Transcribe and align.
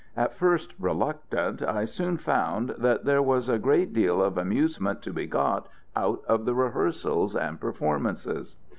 At 0.17 0.33
first 0.33 0.73
reluctant, 0.79 1.61
I 1.61 1.85
soon 1.85 2.17
found 2.17 2.69
that 2.79 3.05
there 3.05 3.21
was 3.21 3.47
a 3.47 3.59
great 3.59 3.93
deal 3.93 4.19
of 4.19 4.35
amusement 4.35 5.03
to 5.03 5.13
be 5.13 5.27
got 5.27 5.67
out 5.95 6.23
of 6.27 6.45
the 6.45 6.55
rehearsals 6.55 7.35
and 7.35 7.61
performances. 7.61 8.57